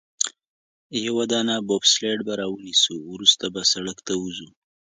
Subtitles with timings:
[1.05, 4.49] یوه دانه بوبسلیډ به رانیسو، وروسته به سړک ته ووځو.